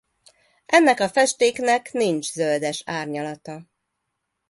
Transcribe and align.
Ennek 0.65 0.99
a 0.99 1.09
festéknek 1.09 1.91
nincs 1.91 2.31
zöldes 2.31 2.83
árnyalata. 2.85 3.63